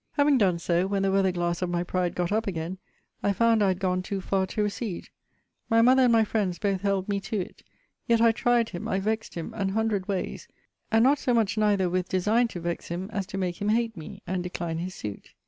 Having 0.13 0.39
done 0.39 0.57
so, 0.57 0.87
when 0.87 1.03
the 1.03 1.11
weather 1.11 1.31
glass 1.31 1.61
of 1.61 1.69
my 1.69 1.83
pride 1.83 2.15
got 2.15 2.31
up 2.31 2.47
again, 2.47 2.79
I 3.21 3.33
found 3.33 3.61
I 3.61 3.67
had 3.67 3.77
gone 3.77 4.01
too 4.01 4.19
far 4.19 4.47
to 4.47 4.63
recede. 4.63 5.09
My 5.69 5.83
mother 5.83 6.01
and 6.05 6.11
my 6.11 6.23
friends 6.23 6.57
both 6.57 6.81
held 6.81 7.07
me 7.07 7.19
to 7.19 7.39
it. 7.39 7.61
Yet 8.07 8.19
I 8.19 8.31
tried 8.31 8.69
him, 8.69 8.87
I 8.87 8.99
vexed 8.99 9.35
him, 9.35 9.53
an 9.53 9.69
hundred 9.69 10.07
ways; 10.07 10.47
and 10.91 11.03
not 11.03 11.19
so 11.19 11.35
much 11.35 11.55
neither 11.55 11.87
with 11.87 12.09
design 12.09 12.47
to 12.47 12.59
vex 12.59 12.87
him, 12.87 13.11
as 13.13 13.27
to 13.27 13.37
make 13.37 13.61
him 13.61 13.69
hate 13.69 13.95
me, 13.95 14.23
and 14.25 14.41
decline 14.41 14.79
his 14.79 14.95
suit. 14.95 15.35